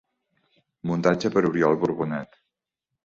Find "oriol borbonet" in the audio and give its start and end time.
1.53-2.43